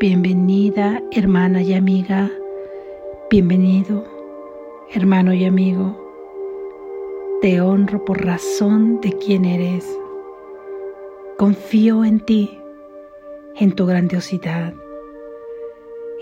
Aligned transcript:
Bienvenida 0.00 1.02
hermana 1.10 1.60
y 1.60 1.74
amiga, 1.74 2.30
bienvenido 3.32 4.06
hermano 4.92 5.34
y 5.34 5.44
amigo. 5.44 5.98
Te 7.42 7.60
honro 7.60 8.04
por 8.04 8.24
razón 8.24 9.00
de 9.00 9.12
quién 9.14 9.44
eres. 9.44 9.84
Confío 11.36 12.04
en 12.04 12.20
ti, 12.20 12.60
en 13.56 13.72
tu 13.72 13.86
grandiosidad, 13.86 14.72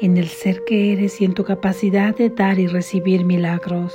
en 0.01 0.17
el 0.17 0.29
ser 0.29 0.65
que 0.65 0.95
eres 0.95 1.21
y 1.21 1.27
en 1.27 1.35
tu 1.35 1.45
capacidad 1.45 2.17
de 2.17 2.31
dar 2.31 2.59
y 2.59 2.69
recibir 2.69 3.27
milagros. 3.27 3.95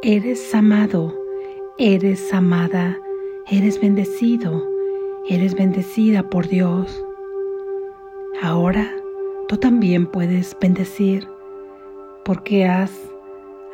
Eres 0.00 0.54
amado, 0.54 1.14
eres 1.76 2.32
amada, 2.32 2.98
eres 3.50 3.78
bendecido, 3.78 4.66
eres 5.28 5.54
bendecida 5.54 6.30
por 6.30 6.48
Dios. 6.48 7.04
Ahora 8.40 8.94
tú 9.48 9.56
también 9.56 10.06
puedes 10.06 10.56
bendecir 10.60 11.26
porque 12.24 12.66
has 12.66 12.92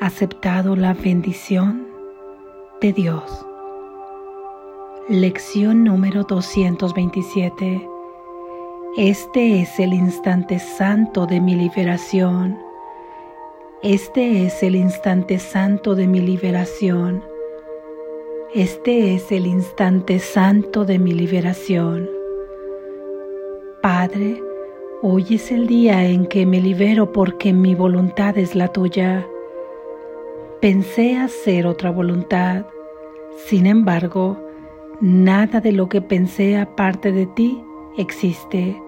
aceptado 0.00 0.74
la 0.74 0.94
bendición 0.94 1.86
de 2.80 2.94
Dios. 2.94 3.46
Lección 5.10 5.84
número 5.84 6.22
227. 6.24 7.86
Este 8.96 9.60
es 9.60 9.78
el 9.78 9.92
instante 9.92 10.58
santo 10.58 11.26
de 11.26 11.42
mi 11.42 11.54
liberación. 11.54 12.58
Este 13.82 14.46
es 14.46 14.62
el 14.62 14.76
instante 14.76 15.38
santo 15.40 15.94
de 15.94 16.06
mi 16.06 16.20
liberación. 16.20 17.22
Este 18.54 19.14
es 19.14 19.30
el 19.30 19.46
instante 19.46 20.20
santo 20.20 20.86
de 20.86 20.98
mi 20.98 21.12
liberación. 21.12 22.08
Padre, 23.82 24.40
hoy 25.06 25.26
es 25.30 25.52
el 25.52 25.66
día 25.66 26.06
en 26.06 26.26
que 26.26 26.46
me 26.46 26.60
libero 26.60 27.12
porque 27.12 27.52
mi 27.52 27.74
voluntad 27.74 28.38
es 28.38 28.54
la 28.54 28.68
tuya. 28.68 29.26
Pensé 30.62 31.18
hacer 31.18 31.66
otra 31.66 31.90
voluntad, 31.90 32.64
sin 33.46 33.66
embargo, 33.66 34.38
Nada 35.00 35.60
de 35.60 35.72
lo 35.72 35.88
que 35.88 36.00
pensé 36.00 36.56
aparte 36.56 37.10
de 37.10 37.26
ti 37.26 37.62
existe 37.98 38.80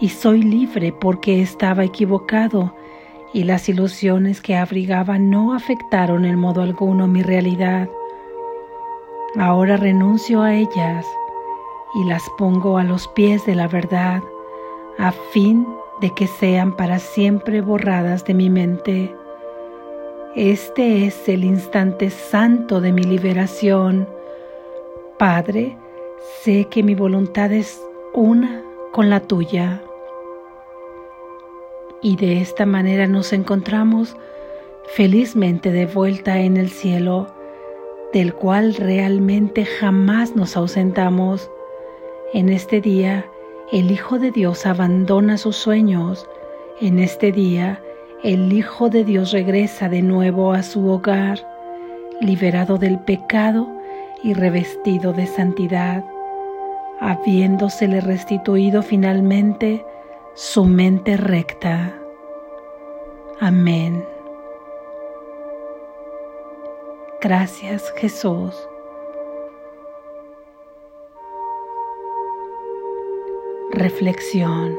y 0.00 0.08
soy 0.08 0.42
libre 0.42 0.90
porque 0.90 1.42
estaba 1.42 1.84
equivocado 1.84 2.74
y 3.34 3.44
las 3.44 3.68
ilusiones 3.68 4.40
que 4.40 4.56
abrigaba 4.56 5.18
no 5.18 5.52
afectaron 5.52 6.24
en 6.24 6.38
modo 6.38 6.62
alguno 6.62 7.06
mi 7.06 7.22
realidad. 7.22 7.88
Ahora 9.38 9.76
renuncio 9.76 10.42
a 10.42 10.54
ellas 10.54 11.06
y 11.94 12.08
las 12.08 12.22
pongo 12.38 12.78
a 12.78 12.84
los 12.84 13.06
pies 13.08 13.44
de 13.44 13.54
la 13.54 13.68
verdad 13.68 14.22
a 14.98 15.12
fin 15.32 15.66
de 16.00 16.10
que 16.14 16.26
sean 16.26 16.76
para 16.76 16.98
siempre 16.98 17.60
borradas 17.60 18.24
de 18.24 18.34
mi 18.34 18.50
mente. 18.50 19.14
Este 20.34 21.06
es 21.06 21.28
el 21.28 21.44
instante 21.44 22.10
santo 22.10 22.80
de 22.80 22.92
mi 22.92 23.02
liberación 23.02 24.08
Padre, 25.18 25.76
sé 26.42 26.64
que 26.64 26.82
mi 26.82 26.96
voluntad 26.96 27.52
es 27.52 27.80
una 28.12 28.64
con 28.90 29.10
la 29.10 29.20
tuya. 29.20 29.80
Y 32.02 32.16
de 32.16 32.40
esta 32.40 32.66
manera 32.66 33.06
nos 33.06 33.32
encontramos 33.32 34.16
felizmente 34.88 35.70
de 35.70 35.86
vuelta 35.86 36.40
en 36.40 36.56
el 36.56 36.68
cielo, 36.68 37.28
del 38.12 38.34
cual 38.34 38.74
realmente 38.74 39.64
jamás 39.64 40.34
nos 40.34 40.56
ausentamos. 40.56 41.48
En 42.32 42.48
este 42.48 42.80
día, 42.80 43.24
el 43.74 43.90
Hijo 43.90 44.20
de 44.20 44.30
Dios 44.30 44.66
abandona 44.66 45.36
sus 45.36 45.56
sueños. 45.56 46.28
En 46.80 47.00
este 47.00 47.32
día, 47.32 47.82
el 48.22 48.52
Hijo 48.52 48.88
de 48.88 49.02
Dios 49.02 49.32
regresa 49.32 49.88
de 49.88 50.00
nuevo 50.00 50.52
a 50.52 50.62
su 50.62 50.88
hogar, 50.88 51.44
liberado 52.20 52.78
del 52.78 53.00
pecado 53.00 53.68
y 54.22 54.32
revestido 54.32 55.12
de 55.12 55.26
santidad, 55.26 56.04
habiéndosele 57.00 58.00
restituido 58.00 58.80
finalmente 58.80 59.84
su 60.34 60.66
mente 60.66 61.16
recta. 61.16 61.98
Amén. 63.40 64.04
Gracias 67.20 67.92
Jesús. 67.96 68.54
Reflexión. 73.76 74.78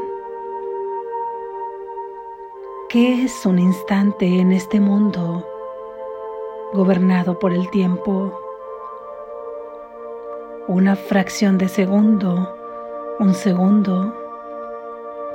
¿Qué 2.88 3.25
es 3.25 3.45
un 3.45 3.59
instante 3.59 4.25
en 4.25 4.53
este 4.53 4.79
mundo 4.79 5.45
gobernado 6.73 7.38
por 7.38 7.51
el 7.51 7.69
tiempo? 7.72 8.39
una 10.67 10.95
fracción 10.95 11.57
de 11.59 11.67
segundo, 11.67 12.56
un 13.19 13.35
segundo, 13.35 14.16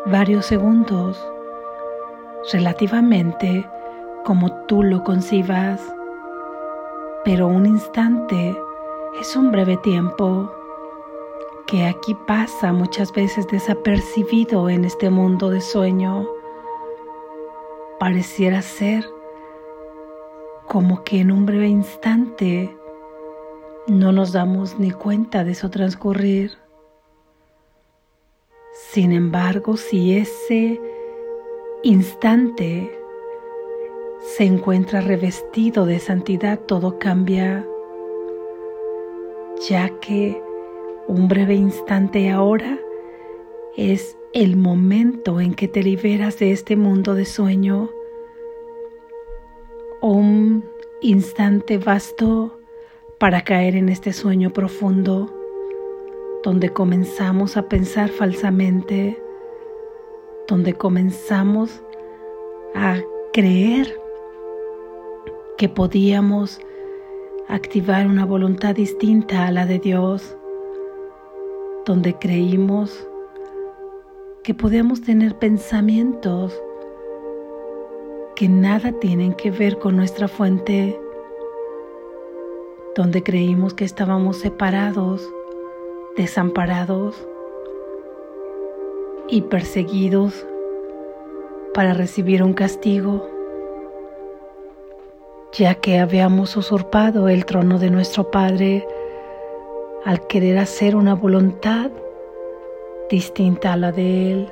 varios 0.07 0.47
segundos, 0.47 1.25
relativamente 2.53 3.69
como 4.25 4.51
tú 4.67 4.83
lo 4.83 5.05
concibas, 5.05 5.81
pero 7.25 7.47
un 7.47 7.67
instante 7.67 8.59
es 9.21 9.37
un 9.37 9.53
breve 9.53 9.77
tiempo 9.77 10.51
que 11.71 11.85
aquí 11.85 12.17
pasa 12.27 12.73
muchas 12.73 13.13
veces 13.13 13.47
desapercibido 13.47 14.69
en 14.69 14.85
este 14.85 15.09
mundo 15.09 15.51
de 15.51 15.61
sueño. 15.61 16.29
Pareciera 18.01 18.61
ser 18.61 19.09
como 20.67 21.05
que 21.05 21.21
en 21.21 21.31
un 21.31 21.47
breve 21.47 21.69
instante 21.69 22.77
no 23.87 24.11
nos 24.11 24.33
damos 24.33 24.81
ni 24.81 24.91
cuenta 24.91 25.45
de 25.45 25.55
su 25.55 25.71
transcurrir. 25.71 26.59
Sin 28.73 29.13
embargo, 29.13 29.77
si 29.77 30.17
ese 30.17 30.81
instante 31.85 32.91
se 34.19 34.43
encuentra 34.43 35.03
revestido 35.03 35.87
de 35.87 36.01
santidad, 36.01 36.59
todo 36.59 36.99
cambia, 36.99 37.65
ya 39.69 39.89
que 40.01 40.50
un 41.11 41.27
breve 41.27 41.57
instante 41.57 42.31
ahora 42.31 42.79
es 43.77 44.17
el 44.33 44.57
momento 44.57 45.41
en 45.41 45.55
que 45.55 45.67
te 45.67 45.83
liberas 45.83 46.39
de 46.39 46.53
este 46.53 46.77
mundo 46.77 47.17
de 47.17 47.25
sueño. 47.25 47.91
Un 50.01 50.65
instante 51.01 51.79
vasto 51.79 52.61
para 53.19 53.43
caer 53.43 53.75
en 53.75 53.89
este 53.89 54.13
sueño 54.13 54.53
profundo 54.53 55.35
donde 56.45 56.73
comenzamos 56.73 57.57
a 57.57 57.69
pensar 57.69 58.09
falsamente, 58.11 59.21
donde 60.47 60.75
comenzamos 60.75 61.83
a 62.77 63.01
creer 63.33 64.01
que 65.59 65.69
podíamos 65.69 66.61
activar 67.49 68.07
una 68.07 68.25
voluntad 68.25 68.77
distinta 68.77 69.49
a 69.49 69.51
la 69.51 69.67
de 69.67 69.81
Dios, 69.81 70.37
donde 71.91 72.15
creímos 72.15 73.05
que 74.45 74.55
podemos 74.55 75.03
tener 75.03 75.35
pensamientos 75.41 76.57
que 78.37 78.49
nada 78.49 78.93
tienen 79.01 79.35
que 79.35 79.51
ver 79.51 79.77
con 79.81 79.97
nuestra 79.97 80.29
fuente 80.29 80.97
donde 82.95 83.25
creímos 83.25 83.75
que 83.75 83.85
estábamos 83.85 84.37
separados, 84.37 85.29
desamparados 86.17 87.17
y 89.27 89.43
perseguidos 89.43 90.47
para 91.75 91.93
recibir 91.93 92.45
un 92.45 92.53
castigo, 92.53 93.29
ya 95.55 95.75
que 95.75 95.99
habíamos 95.99 96.57
usurpado 96.57 97.29
el 97.29 97.45
trono 97.47 97.81
de 97.81 97.91
nuestro 97.91 98.31
Padre 98.31 98.87
al 100.05 100.27
querer 100.27 100.59
hacer 100.59 100.97
una 100.97 101.15
voluntad 101.15 101.91
distinta 103.11 103.73
a 103.73 103.77
la 103.77 103.93
de 103.93 104.33
Él. 104.33 104.49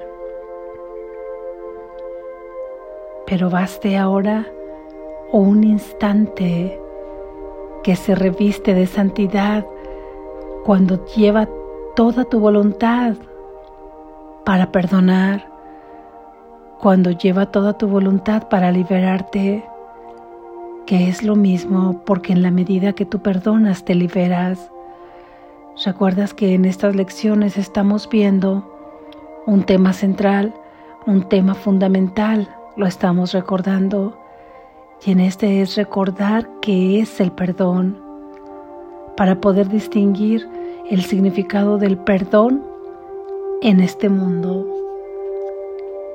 Pero 3.26 3.50
baste 3.50 3.96
ahora 3.96 4.46
un 5.32 5.64
instante 5.64 6.80
que 7.82 7.96
se 7.96 8.14
reviste 8.14 8.74
de 8.74 8.86
santidad 8.86 9.66
cuando 10.64 11.04
lleva 11.06 11.48
toda 11.94 12.24
tu 12.24 12.40
voluntad 12.40 13.14
para 14.44 14.72
perdonar, 14.72 15.46
cuando 16.78 17.10
lleva 17.10 17.46
toda 17.46 17.76
tu 17.76 17.88
voluntad 17.88 18.48
para 18.48 18.70
liberarte, 18.70 19.64
que 20.86 21.08
es 21.08 21.22
lo 21.22 21.36
mismo 21.36 22.02
porque 22.04 22.32
en 22.32 22.42
la 22.42 22.50
medida 22.50 22.92
que 22.92 23.04
tú 23.04 23.20
perdonas 23.20 23.84
te 23.84 23.94
liberas. 23.94 24.70
Recuerdas 25.84 26.34
que 26.34 26.54
en 26.54 26.64
estas 26.64 26.96
lecciones 26.96 27.56
estamos 27.56 28.08
viendo 28.08 28.64
un 29.46 29.62
tema 29.62 29.92
central, 29.92 30.52
un 31.06 31.28
tema 31.28 31.54
fundamental, 31.54 32.48
lo 32.76 32.84
estamos 32.84 33.32
recordando, 33.32 34.18
y 35.06 35.12
en 35.12 35.20
este 35.20 35.60
es 35.60 35.76
recordar 35.76 36.50
qué 36.60 36.98
es 36.98 37.20
el 37.20 37.30
perdón, 37.30 37.96
para 39.16 39.40
poder 39.40 39.68
distinguir 39.68 40.48
el 40.90 41.02
significado 41.02 41.78
del 41.78 41.96
perdón 41.96 42.64
en 43.62 43.78
este 43.78 44.08
mundo, 44.08 44.66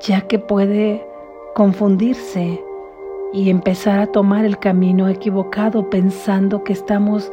ya 0.02 0.28
que 0.28 0.40
puede 0.40 1.08
confundirse 1.56 2.62
y 3.32 3.50
empezar 3.50 4.00
a 4.00 4.08
tomar 4.08 4.44
el 4.44 4.60
camino 4.60 5.08
equivocado 5.08 5.90
pensando 5.90 6.66
que 6.66 6.74
estamos 6.74 7.32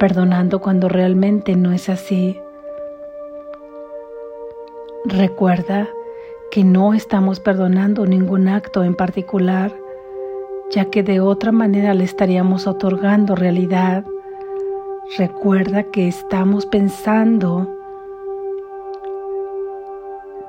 perdonando 0.00 0.60
cuando 0.62 0.88
realmente 0.88 1.56
no 1.56 1.72
es 1.72 1.90
así. 1.90 2.40
Recuerda 5.04 5.88
que 6.50 6.64
no 6.64 6.94
estamos 6.94 7.38
perdonando 7.38 8.06
ningún 8.06 8.48
acto 8.48 8.82
en 8.82 8.94
particular, 8.94 9.76
ya 10.70 10.86
que 10.86 11.02
de 11.02 11.20
otra 11.20 11.52
manera 11.52 11.92
le 11.92 12.04
estaríamos 12.04 12.66
otorgando 12.66 13.36
realidad. 13.36 14.02
Recuerda 15.18 15.82
que 15.82 16.08
estamos 16.08 16.64
pensando 16.64 17.68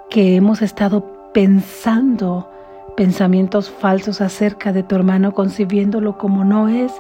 que 0.10 0.38
hemos 0.38 0.62
estado 0.62 1.04
pensando 1.34 2.48
pensamientos 2.96 3.70
falsos 3.70 4.22
acerca 4.22 4.72
de 4.72 4.84
tu 4.84 4.96
hermano, 4.96 5.34
concibiéndolo 5.34 6.18
como 6.18 6.46
no 6.46 6.70
es 6.70 6.94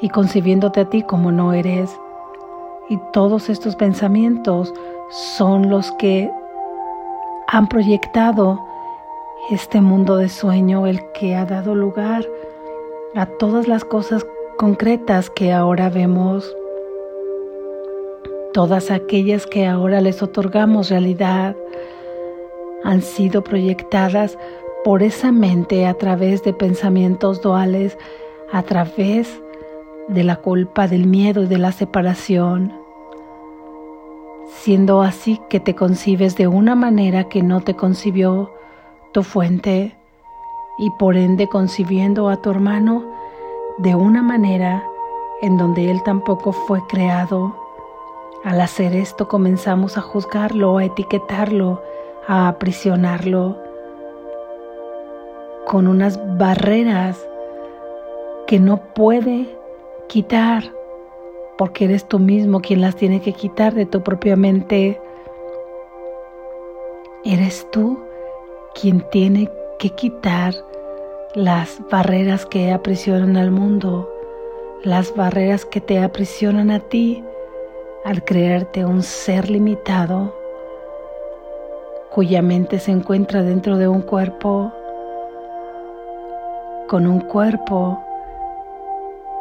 y 0.00 0.08
concibiéndote 0.08 0.80
a 0.80 0.90
ti 0.90 1.02
como 1.02 1.32
no 1.32 1.52
eres. 1.52 1.90
Y 2.88 2.98
todos 3.12 3.48
estos 3.48 3.76
pensamientos 3.76 4.72
son 5.10 5.68
los 5.68 5.92
que 5.92 6.30
han 7.48 7.68
proyectado 7.68 8.60
este 9.50 9.80
mundo 9.80 10.16
de 10.16 10.28
sueño, 10.28 10.86
el 10.86 11.00
que 11.12 11.34
ha 11.34 11.44
dado 11.44 11.74
lugar 11.74 12.24
a 13.14 13.26
todas 13.26 13.66
las 13.66 13.84
cosas 13.84 14.26
concretas 14.58 15.30
que 15.30 15.52
ahora 15.52 15.88
vemos, 15.88 16.54
todas 18.52 18.90
aquellas 18.90 19.46
que 19.46 19.66
ahora 19.66 20.00
les 20.00 20.22
otorgamos 20.22 20.90
realidad, 20.90 21.56
han 22.84 23.02
sido 23.02 23.42
proyectadas 23.42 24.38
por 24.84 25.02
esa 25.02 25.32
mente 25.32 25.86
a 25.86 25.94
través 25.94 26.42
de 26.42 26.52
pensamientos 26.52 27.40
duales, 27.40 27.96
a 28.52 28.62
través 28.62 29.40
de 30.08 30.24
la 30.24 30.36
culpa, 30.36 30.88
del 30.88 31.06
miedo 31.06 31.42
y 31.42 31.46
de 31.46 31.58
la 31.58 31.72
separación 31.72 32.72
siendo 34.48 35.02
así 35.02 35.40
que 35.48 35.60
te 35.60 35.74
concibes 35.74 36.36
de 36.36 36.46
una 36.46 36.74
manera 36.74 37.24
que 37.24 37.42
no 37.42 37.60
te 37.60 37.74
concibió 37.74 38.52
tu 39.12 39.22
fuente 39.22 39.96
y 40.78 40.90
por 40.98 41.16
ende 41.16 41.48
concibiendo 41.48 42.28
a 42.28 42.36
tu 42.36 42.50
hermano 42.50 43.04
de 43.78 43.94
una 43.94 44.22
manera 44.22 44.84
en 45.42 45.56
donde 45.56 45.90
él 45.90 46.02
tampoco 46.02 46.52
fue 46.52 46.80
creado. 46.88 47.54
Al 48.44 48.60
hacer 48.60 48.94
esto 48.94 49.28
comenzamos 49.28 49.98
a 49.98 50.00
juzgarlo, 50.00 50.78
a 50.78 50.84
etiquetarlo, 50.84 51.82
a 52.26 52.48
aprisionarlo 52.48 53.58
con 55.66 55.86
unas 55.86 56.18
barreras 56.38 57.18
que 58.46 58.58
no 58.58 58.78
puede 58.94 59.57
quitar 60.08 60.64
porque 61.56 61.84
eres 61.84 62.08
tú 62.08 62.18
mismo 62.18 62.60
quien 62.60 62.80
las 62.80 62.96
tiene 62.96 63.20
que 63.20 63.32
quitar 63.32 63.74
de 63.74 63.84
tu 63.84 64.02
propia 64.02 64.36
mente. 64.36 65.00
Eres 67.24 67.68
tú 67.70 67.98
quien 68.80 69.00
tiene 69.10 69.50
que 69.78 69.90
quitar 69.90 70.54
las 71.34 71.80
barreras 71.90 72.46
que 72.46 72.72
aprisionan 72.72 73.36
al 73.36 73.50
mundo, 73.50 74.08
las 74.82 75.14
barreras 75.14 75.64
que 75.64 75.80
te 75.80 76.00
aprisionan 76.00 76.70
a 76.70 76.80
ti 76.80 77.22
al 78.04 78.24
creerte 78.24 78.84
un 78.84 79.02
ser 79.02 79.50
limitado 79.50 80.34
cuya 82.10 82.40
mente 82.40 82.78
se 82.78 82.90
encuentra 82.90 83.42
dentro 83.42 83.76
de 83.76 83.86
un 83.86 84.00
cuerpo, 84.00 84.72
con 86.88 87.06
un 87.06 87.20
cuerpo 87.20 88.02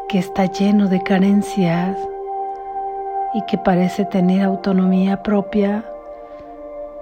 que 0.07 0.19
está 0.19 0.45
lleno 0.45 0.87
de 0.87 1.03
carencias 1.03 1.97
y 3.33 3.41
que 3.45 3.57
parece 3.57 4.05
tener 4.05 4.41
autonomía 4.41 5.21
propia. 5.21 5.85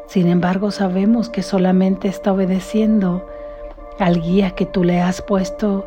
Sin 0.07 0.27
embargo, 0.27 0.71
sabemos 0.71 1.29
que 1.29 1.43
solamente 1.43 2.07
está 2.07 2.33
obedeciendo 2.33 3.25
al 3.99 4.21
guía 4.21 4.51
que 4.51 4.65
tú 4.65 4.83
le 4.83 5.01
has 5.01 5.21
puesto, 5.21 5.85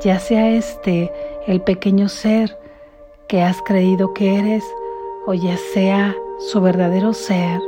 ya 0.00 0.18
sea 0.18 0.50
este 0.50 1.12
el 1.46 1.60
pequeño 1.60 2.08
ser 2.08 2.58
que 3.28 3.42
has 3.42 3.60
creído 3.62 4.14
que 4.14 4.38
eres, 4.38 4.64
o 5.26 5.34
ya 5.34 5.56
sea 5.74 6.14
su 6.38 6.60
verdadero 6.60 7.12
ser, 7.12 7.60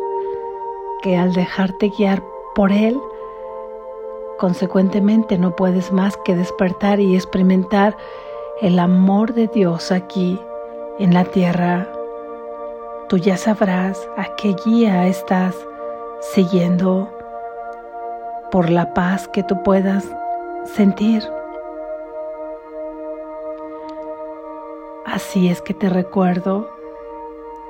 que 1.03 1.17
al 1.17 1.33
dejarte 1.33 1.91
guiar 1.99 2.23
por 2.55 2.71
él, 2.71 2.97
consecuentemente 4.39 5.37
no 5.37 5.57
puedes 5.57 5.91
más 5.93 6.17
que 6.19 6.37
despertar 6.37 7.01
y 7.01 7.17
experimentar 7.17 7.97
el 8.61 8.81
amor 8.81 9.35
de 9.35 9.47
Dios 9.47 9.93
aquí 9.93 10.39
en 10.99 11.15
la 11.15 11.25
tierra. 11.25 11.89
Tú 13.09 13.17
ya 13.17 13.37
sabrás 13.37 14.09
a 14.17 14.35
qué 14.37 14.57
guía 14.65 15.07
estás 15.07 15.55
siguiendo 16.35 17.09
por 18.51 18.69
la 18.69 18.93
paz 18.95 19.29
que 19.29 19.45
tú 19.45 19.63
puedas 19.63 20.05
sentir. 20.65 21.23
Así 25.07 25.49
es 25.49 25.63
que 25.63 25.75
te 25.75 25.89
recuerdo 25.89 26.69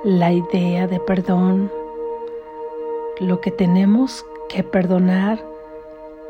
la 0.03 0.31
idea 0.31 0.87
de 0.87 0.99
perdón. 0.99 1.71
Lo 3.19 3.41
que 3.41 3.51
tenemos 3.51 4.25
que 4.47 4.63
perdonar 4.63 5.39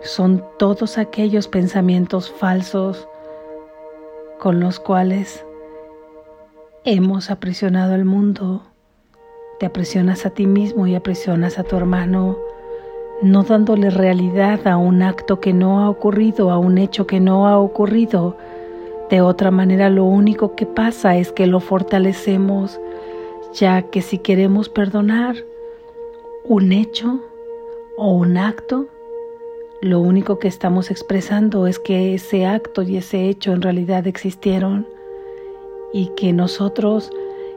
son 0.01 0.43
todos 0.57 0.97
aquellos 0.97 1.47
pensamientos 1.47 2.29
falsos 2.29 3.08
con 4.39 4.61
los 4.61 4.79
cuales 4.79 5.45
hemos 6.85 7.29
aprisionado 7.29 7.93
al 7.93 8.05
mundo. 8.05 8.63
Te 9.59 9.65
aprisionas 9.65 10.25
a 10.25 10.29
ti 10.29 10.47
mismo 10.47 10.87
y 10.87 10.95
aprisionas 10.95 11.59
a 11.59 11.63
tu 11.63 11.75
hermano, 11.75 12.37
no 13.21 13.43
dándole 13.43 13.89
realidad 13.89 14.65
a 14.65 14.77
un 14.77 15.03
acto 15.03 15.41
que 15.41 15.51
no 15.51 15.81
ha 15.81 15.89
ocurrido, 15.89 16.51
a 16.51 16.57
un 16.57 16.77
hecho 16.77 17.05
que 17.05 17.19
no 17.19 17.47
ha 17.47 17.59
ocurrido. 17.59 18.37
De 19.09 19.19
otra 19.19 19.51
manera, 19.51 19.89
lo 19.89 20.05
único 20.05 20.55
que 20.55 20.65
pasa 20.65 21.17
es 21.17 21.33
que 21.33 21.45
lo 21.45 21.59
fortalecemos, 21.59 22.79
ya 23.53 23.81
que 23.81 24.01
si 24.01 24.19
queremos 24.19 24.69
perdonar 24.69 25.35
un 26.45 26.71
hecho 26.71 27.19
o 27.97 28.13
un 28.13 28.37
acto, 28.37 28.87
lo 29.81 30.01
único 30.01 30.39
que 30.39 30.49
estamos 30.49 30.91
expresando 30.91 31.65
es 31.65 31.79
que 31.79 32.13
ese 32.13 32.45
acto 32.45 32.81
y 32.81 32.97
ese 32.97 33.29
hecho 33.29 33.53
en 33.53 33.61
realidad 33.61 34.07
existieron 34.07 34.85
y 35.93 36.07
que 36.17 36.33
nosotros 36.33 37.11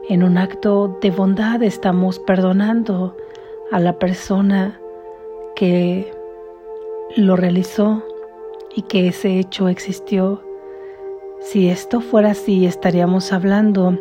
en 0.07 0.23
un 0.23 0.37
acto 0.37 0.97
de 1.01 1.11
bondad 1.11 1.61
estamos 1.63 2.19
perdonando 2.19 3.17
a 3.71 3.79
la 3.79 3.99
persona 3.99 4.79
que 5.55 6.13
lo 7.17 7.35
realizó 7.35 8.03
y 8.73 8.83
que 8.83 9.09
ese 9.09 9.39
hecho 9.39 9.67
existió. 9.67 10.41
Si 11.41 11.67
esto 11.67 11.99
fuera 11.99 12.31
así, 12.31 12.65
estaríamos 12.65 13.33
hablando 13.33 13.99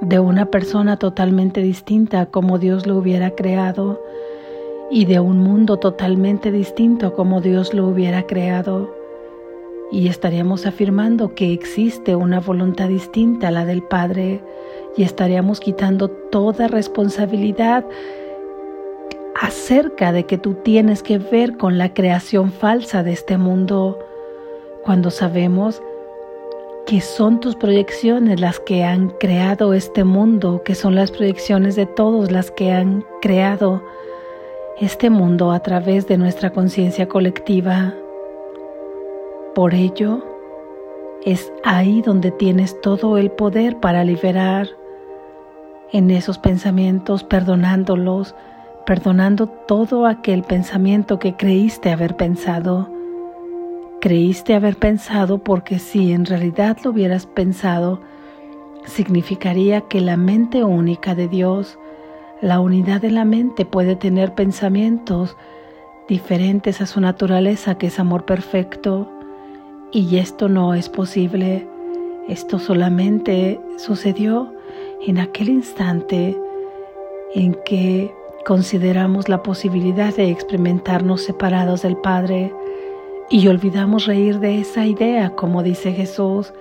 de 0.00 0.18
una 0.18 0.46
persona 0.46 0.98
totalmente 0.98 1.62
distinta 1.62 2.26
como 2.26 2.58
Dios 2.58 2.86
lo 2.86 2.96
hubiera 2.96 3.30
creado 3.30 4.00
y 4.90 5.04
de 5.06 5.20
un 5.20 5.38
mundo 5.38 5.78
totalmente 5.78 6.52
distinto 6.52 7.14
como 7.14 7.40
Dios 7.40 7.74
lo 7.74 7.86
hubiera 7.86 8.24
creado. 8.24 8.94
Y 9.90 10.08
estaríamos 10.08 10.66
afirmando 10.66 11.34
que 11.34 11.52
existe 11.52 12.16
una 12.16 12.40
voluntad 12.40 12.88
distinta 12.88 13.48
a 13.48 13.50
la 13.50 13.64
del 13.64 13.82
Padre 13.82 14.42
y 14.96 15.02
estaríamos 15.02 15.60
quitando 15.60 16.08
toda 16.08 16.68
responsabilidad 16.68 17.84
acerca 19.40 20.12
de 20.12 20.24
que 20.26 20.38
tú 20.38 20.54
tienes 20.54 21.02
que 21.02 21.18
ver 21.18 21.56
con 21.56 21.78
la 21.78 21.92
creación 21.92 22.52
falsa 22.52 23.02
de 23.02 23.12
este 23.12 23.36
mundo, 23.36 23.98
cuando 24.84 25.10
sabemos 25.10 25.82
que 26.86 27.00
son 27.00 27.40
tus 27.40 27.56
proyecciones 27.56 28.40
las 28.40 28.60
que 28.60 28.84
han 28.84 29.08
creado 29.18 29.74
este 29.74 30.04
mundo, 30.04 30.62
que 30.64 30.74
son 30.74 30.94
las 30.94 31.10
proyecciones 31.10 31.76
de 31.76 31.86
todos 31.86 32.30
las 32.30 32.50
que 32.50 32.72
han 32.72 33.04
creado 33.22 33.82
este 34.80 35.08
mundo 35.08 35.52
a 35.52 35.60
través 35.60 36.08
de 36.08 36.18
nuestra 36.18 36.50
conciencia 36.50 37.06
colectiva. 37.08 37.94
Por 39.54 39.72
ello, 39.72 40.24
es 41.24 41.52
ahí 41.62 42.02
donde 42.02 42.32
tienes 42.32 42.80
todo 42.80 43.16
el 43.16 43.30
poder 43.30 43.78
para 43.78 44.02
liberar 44.02 44.68
en 45.92 46.10
esos 46.10 46.38
pensamientos, 46.38 47.22
perdonándolos, 47.22 48.34
perdonando 48.84 49.46
todo 49.46 50.06
aquel 50.06 50.42
pensamiento 50.42 51.20
que 51.20 51.36
creíste 51.36 51.92
haber 51.92 52.16
pensado. 52.16 52.90
Creíste 54.00 54.54
haber 54.54 54.76
pensado 54.76 55.38
porque 55.38 55.78
si 55.78 56.12
en 56.12 56.26
realidad 56.26 56.78
lo 56.82 56.90
hubieras 56.90 57.26
pensado, 57.26 58.00
significaría 58.86 59.82
que 59.82 60.00
la 60.00 60.16
mente 60.16 60.64
única 60.64 61.14
de 61.14 61.28
Dios, 61.28 61.78
la 62.40 62.60
unidad 62.60 63.00
de 63.00 63.10
la 63.10 63.24
mente 63.24 63.64
puede 63.64 63.96
tener 63.96 64.34
pensamientos 64.34 65.36
diferentes 66.08 66.80
a 66.80 66.86
su 66.86 67.00
naturaleza 67.00 67.76
que 67.76 67.86
es 67.86 67.98
amor 67.98 68.24
perfecto 68.24 69.08
y 69.92 70.18
esto 70.18 70.48
no 70.48 70.74
es 70.74 70.88
posible. 70.88 71.66
Esto 72.28 72.58
solamente 72.58 73.60
sucedió 73.76 74.52
en 75.06 75.18
aquel 75.18 75.48
instante 75.50 76.36
en 77.34 77.56
que 77.64 78.12
consideramos 78.44 79.28
la 79.28 79.42
posibilidad 79.42 80.14
de 80.14 80.30
experimentarnos 80.30 81.22
separados 81.22 81.82
del 81.82 81.96
Padre 81.96 82.52
y 83.30 83.46
olvidamos 83.48 84.06
reír 84.06 84.38
de 84.40 84.60
esa 84.60 84.86
idea, 84.86 85.30
como 85.30 85.62
dice 85.62 85.92
Jesús, 85.92 86.52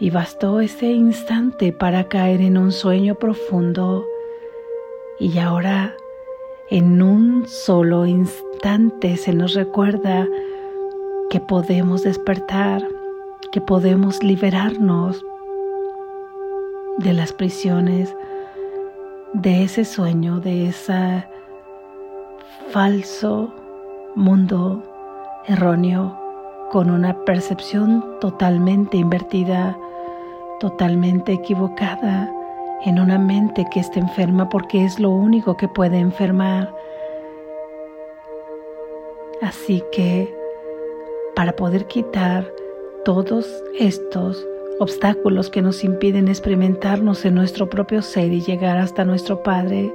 y 0.00 0.10
bastó 0.10 0.60
ese 0.60 0.86
instante 0.86 1.72
para 1.72 2.08
caer 2.08 2.40
en 2.40 2.56
un 2.56 2.72
sueño 2.72 3.16
profundo. 3.16 4.04
Y 5.18 5.38
ahora, 5.38 5.94
en 6.70 7.00
un 7.00 7.46
solo 7.46 8.04
instante, 8.04 9.16
se 9.16 9.32
nos 9.32 9.54
recuerda 9.54 10.26
que 11.30 11.40
podemos 11.40 12.02
despertar, 12.02 12.86
que 13.52 13.60
podemos 13.60 14.22
liberarnos 14.22 15.24
de 16.98 17.12
las 17.12 17.32
prisiones, 17.32 18.14
de 19.34 19.64
ese 19.64 19.84
sueño, 19.84 20.40
de 20.40 20.68
ese 20.68 21.24
falso 22.70 23.52
mundo 24.14 24.82
erróneo 25.46 26.18
con 26.72 26.90
una 26.90 27.24
percepción 27.24 28.04
totalmente 28.20 28.96
invertida, 28.96 29.76
totalmente 30.58 31.34
equivocada 31.34 32.32
en 32.84 33.00
una 33.00 33.18
mente 33.18 33.66
que 33.70 33.80
está 33.80 33.98
enferma 33.98 34.48
porque 34.48 34.84
es 34.84 34.98
lo 34.98 35.10
único 35.10 35.56
que 35.56 35.68
puede 35.68 35.98
enfermar. 35.98 36.74
Así 39.40 39.82
que 39.90 40.34
para 41.34 41.56
poder 41.56 41.86
quitar 41.86 42.50
todos 43.04 43.46
estos 43.78 44.46
obstáculos 44.80 45.50
que 45.50 45.62
nos 45.62 45.84
impiden 45.84 46.28
experimentarnos 46.28 47.24
en 47.24 47.34
nuestro 47.34 47.68
propio 47.68 48.02
ser 48.02 48.32
y 48.32 48.40
llegar 48.40 48.76
hasta 48.76 49.04
nuestro 49.04 49.42
Padre, 49.42 49.92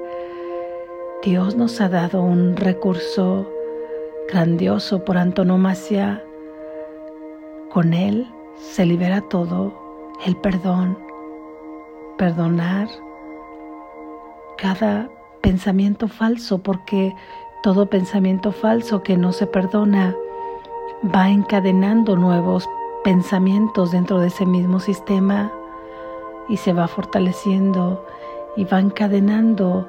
Dios 1.24 1.56
nos 1.56 1.82
ha 1.82 1.90
dado 1.90 2.22
un 2.22 2.56
recurso 2.56 3.52
grandioso 4.32 5.04
por 5.04 5.18
antonomasia. 5.18 6.24
Con 7.72 7.94
Él 7.94 8.28
se 8.58 8.86
libera 8.86 9.22
todo, 9.22 9.74
el 10.26 10.36
perdón, 10.38 10.98
perdonar 12.20 12.90
cada 14.58 15.10
pensamiento 15.42 16.10
falso, 16.10 16.60
porque 16.60 17.16
todo 17.64 17.90
pensamiento 17.90 18.52
falso 18.52 19.02
que 19.04 19.18
no 19.18 19.32
se 19.32 19.48
perdona 19.48 20.14
va 21.16 21.30
encadenando 21.30 22.18
nuevos 22.18 22.68
pensamientos 23.06 23.94
dentro 23.94 24.20
de 24.20 24.28
ese 24.28 24.46
mismo 24.46 24.82
sistema 24.82 25.52
y 26.50 26.58
se 26.58 26.74
va 26.74 26.90
fortaleciendo 26.90 28.06
y 28.58 28.66
va 28.66 28.82
encadenando 28.82 29.88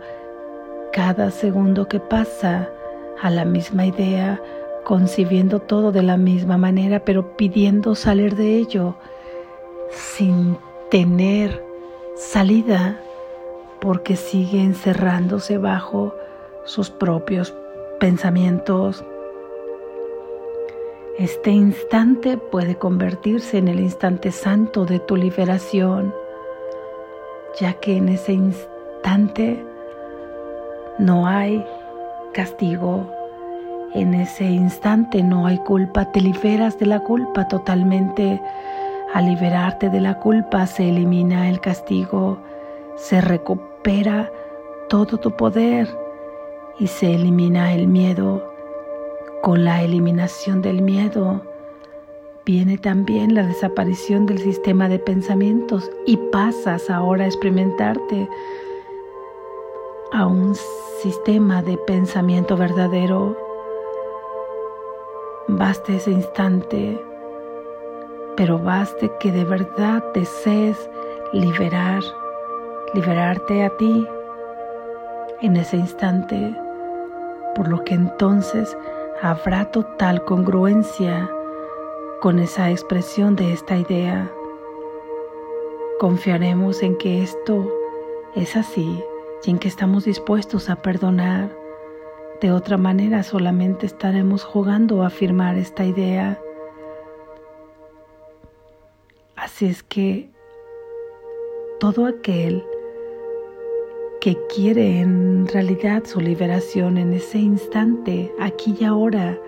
cada 0.93 1.33
segundo 1.33 1.89
que 1.89 1.99
pasa 1.99 2.69
a 3.21 3.31
la 3.31 3.45
misma 3.45 3.87
idea, 3.87 4.41
concibiendo 4.85 5.59
todo 5.59 5.91
de 5.91 6.05
la 6.05 6.17
misma 6.17 6.59
manera, 6.59 7.01
pero 7.01 7.37
pidiendo 7.37 7.97
salir 7.97 8.37
de 8.37 8.57
ello 8.57 8.95
sin 9.91 10.57
tener 10.91 11.70
salida 12.21 13.01
porque 13.81 14.15
sigue 14.15 14.63
encerrándose 14.63 15.57
bajo 15.57 16.15
sus 16.65 16.91
propios 16.91 17.55
pensamientos, 17.99 19.03
este 21.19 21.51
instante 21.51 22.37
puede 22.37 22.77
convertirse 22.77 23.57
en 23.57 23.69
el 23.69 23.81
instante 23.81 24.33
santo 24.33 24.85
de 24.85 24.99
tu 25.01 25.17
liberación, 25.17 26.15
ya 27.59 27.73
que 27.75 27.97
en 27.97 28.11
ese 28.11 28.35
instante 28.35 29.65
no 30.99 31.27
hay 31.27 31.65
castigo, 32.35 33.11
en 33.95 34.13
ese 34.13 34.45
instante 34.45 35.23
no 35.23 35.47
hay 35.47 35.57
culpa, 35.59 36.13
te 36.13 36.21
liberas 36.21 36.79
de 36.79 36.87
la 36.87 37.01
culpa 37.01 37.49
totalmente. 37.49 38.41
Al 39.13 39.27
liberarte 39.27 39.91
de 39.91 40.01
la 40.01 40.21
culpa 40.21 40.67
se 40.67 40.89
elimina 40.89 41.49
el 41.49 41.61
castigo, 41.61 42.39
se 42.95 43.21
recupera 43.21 44.31
todo 44.89 45.19
tu 45.19 45.33
poder 45.33 45.89
y 46.79 46.87
se 46.87 47.15
elimina 47.15 47.75
el 47.75 47.89
miedo. 47.89 48.41
Con 49.43 49.65
la 49.65 49.83
eliminación 49.83 50.63
del 50.63 50.83
miedo 50.83 51.43
viene 52.47 52.79
también 52.79 53.35
la 53.35 53.43
desaparición 53.43 54.27
del 54.27 54.39
sistema 54.39 54.89
de 54.89 55.01
pensamientos 55.01 55.91
y 56.07 56.17
pasas 56.31 56.89
ahora 56.89 57.25
a 57.25 57.29
experimentarte 57.29 58.29
a 60.13 60.27
un 60.27 60.55
sistema 61.03 61.63
de 61.63 61.77
pensamiento 61.79 62.57
verdadero. 62.57 63.37
Baste 65.49 65.97
ese 65.97 66.13
instante, 66.13 67.01
pero 68.41 68.59
baste 68.59 69.13
que 69.21 69.31
de 69.31 69.45
verdad 69.45 70.03
desees 70.15 70.89
liberar, 71.35 72.03
liberarte 72.95 73.65
a 73.65 73.77
ti 73.77 74.09
en 75.43 75.59
ese 75.59 75.77
instante, 75.77 76.57
por 77.55 77.69
lo 77.69 77.85
que 77.85 77.93
entonces 77.93 78.75
habrá 79.21 79.71
total 79.71 80.25
congruencia 80.25 81.31
con 82.23 82.39
esa 82.39 82.71
expresión 82.71 83.37
de 83.37 83.53
esta 83.53 83.77
idea. 83.77 84.33
Confiaremos 85.99 86.83
en 86.83 86.97
que 86.97 87.23
esto 87.23 87.71
es 88.35 88.57
así 88.57 89.05
y 89.45 89.51
en 89.51 89.59
que 89.59 89.69
estamos 89.69 90.07
dispuestos 90.07 90.71
a 90.71 90.77
perdonar. 90.77 91.55
De 92.41 92.53
otra 92.53 92.79
manera 92.79 93.23
solamente 93.23 93.85
estaremos 93.85 94.45
jugando 94.45 95.03
a 95.03 95.09
afirmar 95.09 95.59
esta 95.59 95.85
idea. 95.85 96.41
Así 99.41 99.65
es 99.65 99.83
que 99.83 100.29
todo 101.81 102.05
aquel 102.05 102.63
que 104.21 104.37
quiere 104.55 105.01
en 105.01 105.49
realidad 105.49 106.05
su 106.05 106.21
liberación 106.21 106.99
en 106.99 107.15
ese 107.15 107.39
instante, 107.39 108.31
aquí 108.39 108.77
y 108.79 108.85
ahora, 108.85 109.41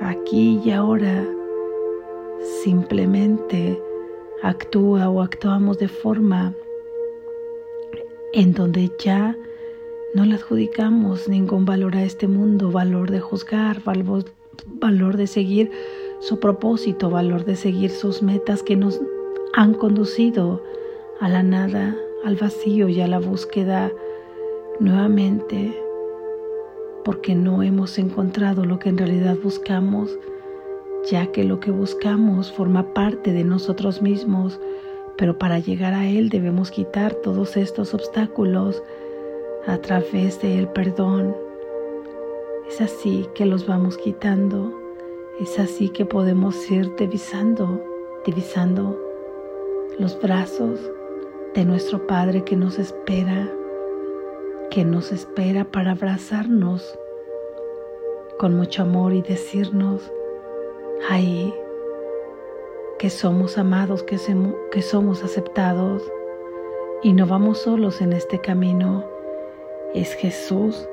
aquí 0.00 0.60
y 0.64 0.70
ahora, 0.70 1.26
simplemente 2.62 3.82
actúa 4.44 5.10
o 5.10 5.22
actuamos 5.22 5.78
de 5.78 5.88
forma 5.88 6.54
en 8.32 8.52
donde 8.52 8.92
ya 9.00 9.36
no 10.14 10.24
le 10.24 10.36
adjudicamos 10.36 11.28
ningún 11.28 11.64
valor 11.64 11.96
a 11.96 12.04
este 12.04 12.28
mundo, 12.28 12.70
valor 12.70 13.10
de 13.10 13.18
juzgar, 13.18 13.82
valor, 13.82 15.16
de 15.16 15.26
seguir 15.26 15.72
su 16.20 16.40
propósito, 16.40 17.10
valor 17.10 17.44
de 17.44 17.56
seguir 17.56 17.90
sus 17.90 18.22
metas 18.22 18.62
que 18.62 18.76
nos 18.76 19.00
han 19.54 19.74
conducido 19.74 20.62
a 21.20 21.28
la 21.28 21.42
nada, 21.42 21.96
al 22.24 22.36
vacío 22.36 22.88
y 22.88 23.00
a 23.00 23.08
la 23.08 23.18
búsqueda 23.18 23.92
nuevamente 24.80 25.74
porque 27.08 27.34
no 27.34 27.62
hemos 27.62 27.98
encontrado 27.98 28.66
lo 28.66 28.78
que 28.78 28.90
en 28.90 28.98
realidad 28.98 29.38
buscamos, 29.42 30.18
ya 31.10 31.32
que 31.32 31.42
lo 31.42 31.58
que 31.58 31.70
buscamos 31.70 32.52
forma 32.52 32.92
parte 32.92 33.32
de 33.32 33.44
nosotros 33.44 34.02
mismos, 34.02 34.60
pero 35.16 35.38
para 35.38 35.58
llegar 35.58 35.94
a 35.94 36.06
Él 36.06 36.28
debemos 36.28 36.70
quitar 36.70 37.14
todos 37.14 37.56
estos 37.56 37.94
obstáculos 37.94 38.82
a 39.66 39.78
través 39.78 40.42
del 40.42 40.68
perdón. 40.68 41.34
Es 42.68 42.82
así 42.82 43.26
que 43.34 43.46
los 43.46 43.66
vamos 43.66 43.96
quitando, 43.96 44.77
es 45.40 45.58
así 45.58 45.88
que 45.88 46.04
podemos 46.04 46.70
ir 46.70 46.94
divisando, 46.96 47.80
divisando 48.24 48.98
los 49.98 50.20
brazos 50.20 50.80
de 51.54 51.64
nuestro 51.64 52.06
Padre 52.06 52.44
que 52.44 52.56
nos 52.56 52.78
espera, 52.78 53.50
que 54.70 54.84
nos 54.84 55.12
espera 55.12 55.64
para 55.64 55.92
abrazarnos 55.92 56.98
con 58.38 58.56
mucho 58.56 58.82
amor 58.82 59.12
y 59.12 59.22
decirnos 59.22 60.12
ahí 61.08 61.54
que 62.98 63.10
somos 63.10 63.58
amados, 63.58 64.02
que, 64.02 64.18
que 64.72 64.82
somos 64.82 65.22
aceptados 65.22 66.02
y 67.02 67.12
no 67.12 67.26
vamos 67.26 67.58
solos 67.58 68.00
en 68.00 68.12
este 68.12 68.40
camino 68.40 69.04
es 69.94 70.14
Jesús 70.14 70.88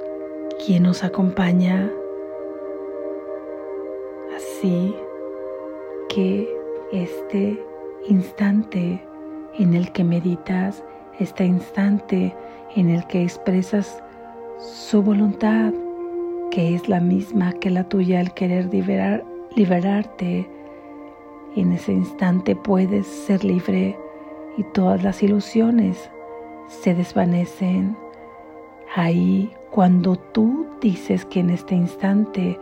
quien 0.63 0.83
nos 0.83 1.03
acompaña. 1.03 1.91
Que 6.09 6.49
este 6.91 7.63
instante 8.09 8.99
en 9.59 9.75
el 9.75 9.91
que 9.91 10.03
meditas, 10.03 10.83
este 11.19 11.45
instante 11.45 12.35
en 12.75 12.89
el 12.89 13.05
que 13.05 13.21
expresas 13.21 14.01
su 14.57 15.03
voluntad, 15.03 15.71
que 16.49 16.73
es 16.73 16.89
la 16.89 16.99
misma 16.99 17.53
que 17.53 17.69
la 17.69 17.83
tuya 17.83 18.19
al 18.19 18.33
querer 18.33 18.73
liberar, 18.73 19.23
liberarte, 19.55 20.49
en 21.55 21.73
ese 21.73 21.93
instante 21.93 22.55
puedes 22.55 23.05
ser 23.05 23.43
libre 23.43 23.95
y 24.57 24.63
todas 24.73 25.03
las 25.03 25.21
ilusiones 25.21 26.09
se 26.69 26.95
desvanecen. 26.95 27.95
Ahí, 28.95 29.53
cuando 29.69 30.15
tú 30.15 30.65
dices 30.81 31.23
que 31.25 31.41
en 31.41 31.51
este 31.51 31.75
instante 31.75 32.57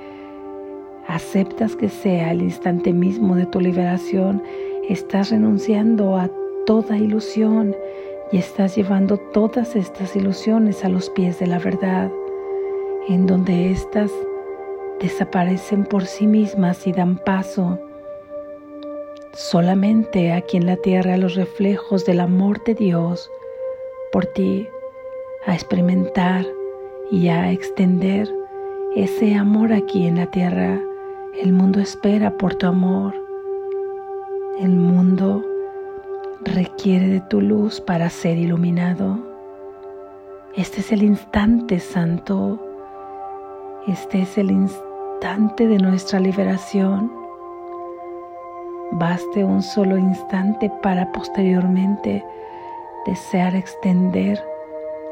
aceptas 1.07 1.75
que 1.75 1.89
sea 1.89 2.31
el 2.31 2.41
instante 2.41 2.93
mismo 2.93 3.36
de 3.36 3.45
tu 3.45 3.60
liberación, 3.60 4.41
estás 4.88 5.31
renunciando 5.31 6.17
a 6.17 6.29
toda 6.65 6.98
ilusión 6.98 7.75
y 8.31 8.38
estás 8.38 8.75
llevando 8.75 9.17
todas 9.17 9.75
estas 9.75 10.15
ilusiones 10.15 10.83
a 10.83 10.89
los 10.89 11.10
pies 11.10 11.39
de 11.39 11.48
la 11.48 11.60
verdad, 11.60 12.12
en 13.07 13.27
donde 13.27 13.72
éstas 13.72 14.12
desaparecen 15.00 15.86
por 15.86 16.05
sí 16.05 16.27
mismas 16.27 16.88
y 16.88 16.91
dan 16.91 17.17
paso 17.17 17.79
solamente 19.33 20.31
aquí 20.31 20.57
en 20.57 20.67
la 20.67 20.77
tierra 20.77 21.17
los 21.17 21.36
reflejos 21.36 22.05
del 22.05 22.19
amor 22.19 22.63
de 22.63 22.75
Dios 22.75 23.29
por 24.12 24.27
ti, 24.27 24.67
a 25.45 25.55
experimentar 25.55 26.45
y 27.12 27.27
a 27.29 27.51
extender 27.51 28.31
ese 28.95 29.33
amor 29.33 29.74
aquí 29.74 30.05
en 30.05 30.17
la 30.17 30.27
tierra. 30.27 30.79
El 31.42 31.52
mundo 31.52 31.80
espera 31.80 32.38
por 32.38 32.54
tu 32.54 32.68
amor. 32.68 33.16
El 34.60 34.70
mundo 34.70 35.44
requiere 36.42 37.08
de 37.08 37.22
tu 37.22 37.42
luz 37.42 37.82
para 37.82 38.08
ser 38.12 38.38
iluminado. 38.38 39.18
Este 40.56 40.82
es 40.82 40.92
el 40.92 41.02
instante 41.02 41.80
santo. 41.80 42.60
Este 43.88 44.22
es 44.22 44.38
el 44.38 44.52
instante 44.52 45.68
de 45.68 45.80
nuestra 45.80 46.20
liberación. 46.20 47.12
Baste 48.92 49.44
un 49.44 49.63
solo 49.63 49.98
instante 49.98 50.72
para 50.84 51.12
posteriormente 51.13 52.24
desear 53.08 53.56
extender 53.56 54.40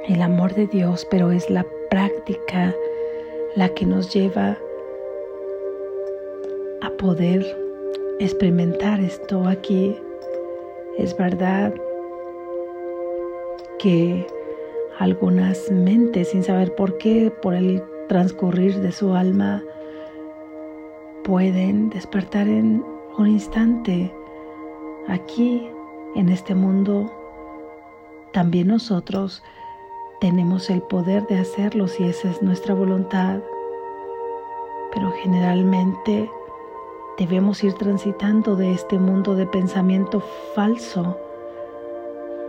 el 0.08 0.22
amor 0.22 0.54
de 0.54 0.68
Dios, 0.68 1.08
pero 1.10 1.32
es 1.32 1.50
la 1.50 1.66
práctica 1.90 2.72
la 3.56 3.70
que 3.70 3.88
nos 3.88 4.14
lleva 4.14 4.56
a 6.82 6.90
poder 6.92 7.46
experimentar 8.20 9.00
esto 9.00 9.48
aquí. 9.48 9.96
Es 10.98 11.16
verdad 11.18 11.74
que 13.80 14.28
algunas 15.00 15.72
mentes, 15.72 16.30
sin 16.30 16.44
saber 16.44 16.76
por 16.76 16.98
qué, 16.98 17.32
por 17.42 17.54
el 17.56 17.84
transcurrir 18.08 18.80
de 18.82 18.92
su 18.92 19.14
alma, 19.14 19.64
pueden 21.24 21.90
despertar 21.90 22.48
en 22.48 22.84
un 23.18 23.28
instante 23.28 24.14
aquí, 25.08 25.70
en 26.16 26.30
este 26.30 26.56
mundo. 26.56 27.12
También 28.34 28.68
nosotros 28.68 29.44
tenemos 30.20 30.70
el 30.70 30.82
poder 30.84 31.26
de 31.28 31.40
hacerlo 31.40 31.88
si 31.88 32.04
esa 32.04 32.30
es 32.30 32.42
nuestra 32.42 32.74
voluntad, 32.74 33.40
pero 34.94 35.12
generalmente 35.24 36.30
debemos 37.18 37.64
ir 37.64 37.74
transitando 37.74 38.56
de 38.56 38.72
este 38.72 38.98
mundo 38.98 39.36
de 39.36 39.46
pensamiento 39.46 40.22
falso 40.56 41.18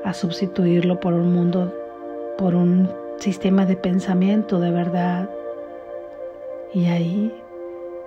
a 0.05 0.15
sustituirlo 0.15 1.01
por 1.01 1.15
un 1.15 1.33
mundo, 1.33 1.73
por 2.39 2.55
un 2.55 2.91
sistema 3.19 3.67
de 3.67 3.77
pensamiento 3.77 4.59
de 4.61 4.71
verdad. 4.71 5.31
Y 6.75 6.87
ahí 6.87 7.35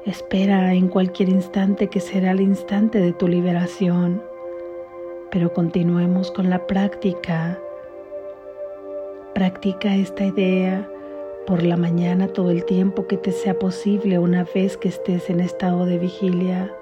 espera 0.05 0.73
en 0.73 0.87
cualquier 0.87 1.29
instante 1.29 1.87
que 1.87 1.99
será 1.99 2.31
el 2.31 2.41
instante 2.41 2.99
de 2.99 3.13
tu 3.13 3.27
liberación, 3.27 4.21
pero 5.31 5.53
continuemos 5.53 6.31
con 6.31 6.49
la 6.49 6.65
práctica. 6.67 7.59
Practica 9.33 9.95
esta 9.95 10.25
idea 10.25 10.89
por 11.45 11.63
la 11.63 11.77
mañana 11.77 12.27
todo 12.27 12.49
el 12.49 12.65
tiempo 12.65 13.05
que 13.07 13.17
te 13.17 13.31
sea 13.31 13.53
posible 13.59 14.17
una 14.17 14.45
vez 14.55 14.77
que 14.77 14.87
estés 14.87 15.29
en 15.29 15.39
estado 15.39 15.85
de 15.85 15.99
vigilia, 15.99 16.73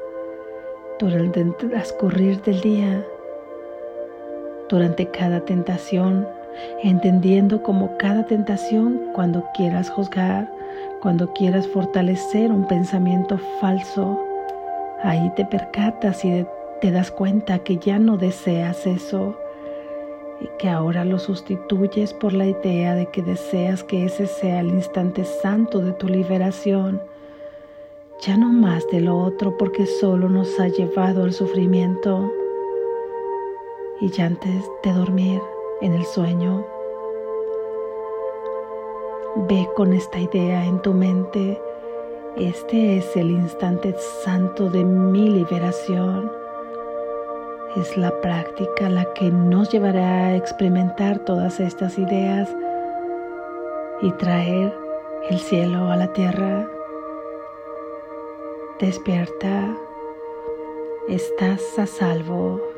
durante 0.99 1.41
el 1.41 1.55
transcurrir 1.55 2.41
del 2.43 2.61
día, 2.61 3.05
durante 4.69 5.07
cada 5.07 5.41
tentación, 5.41 6.27
entendiendo 6.81 7.61
como 7.61 7.97
cada 7.97 8.25
tentación 8.25 9.01
cuando 9.13 9.43
quieras 9.53 9.89
juzgar, 9.89 10.49
cuando 11.01 11.33
quieras 11.33 11.67
fortalecer 11.67 12.51
un 12.51 12.65
pensamiento 12.65 13.37
falso, 13.59 14.17
ahí 15.03 15.31
te 15.35 15.45
percatas 15.45 16.23
y 16.23 16.45
te 16.79 16.91
das 16.91 17.11
cuenta 17.11 17.59
que 17.59 17.77
ya 17.77 17.99
no 17.99 18.17
deseas 18.17 18.85
eso 18.87 19.37
y 20.43 20.47
que 20.57 20.69
ahora 20.69 21.05
lo 21.05 21.19
sustituyes 21.19 22.13
por 22.13 22.33
la 22.33 22.45
idea 22.45 22.95
de 22.95 23.05
que 23.07 23.21
deseas 23.21 23.83
que 23.83 24.05
ese 24.05 24.27
sea 24.27 24.59
el 24.59 24.67
instante 24.67 25.23
santo 25.23 25.79
de 25.79 25.93
tu 25.93 26.07
liberación, 26.07 27.01
ya 28.19 28.35
no 28.35 28.49
más 28.49 28.85
de 28.91 28.99
lo 28.99 29.17
otro 29.17 29.57
porque 29.57 29.85
solo 29.85 30.27
nos 30.27 30.59
ha 30.59 30.67
llevado 30.67 31.23
al 31.23 31.31
sufrimiento. 31.31 32.29
Y 34.01 34.09
ya 34.09 34.25
antes 34.25 34.69
de 34.83 34.91
dormir 34.91 35.41
en 35.81 35.93
el 35.93 36.03
sueño, 36.03 36.65
ve 39.47 39.65
con 39.75 39.93
esta 39.93 40.19
idea 40.19 40.65
en 40.65 40.81
tu 40.81 40.93
mente, 40.93 41.59
este 42.35 42.97
es 42.97 43.15
el 43.15 43.31
instante 43.31 43.95
santo 44.25 44.69
de 44.69 44.83
mi 44.83 45.29
liberación 45.29 46.42
es 47.75 47.97
la 47.97 48.11
práctica 48.21 48.89
la 48.89 49.05
que 49.13 49.31
nos 49.31 49.71
llevará 49.71 50.25
a 50.25 50.35
experimentar 50.35 51.19
todas 51.19 51.59
estas 51.59 51.97
ideas 51.97 52.49
y 54.01 54.11
traer 54.13 54.73
el 55.29 55.39
cielo 55.39 55.89
a 55.89 55.95
la 55.95 56.11
tierra. 56.13 56.67
Despierta, 58.79 59.75
estás 61.07 61.79
a 61.79 61.87
salvo. 61.87 62.72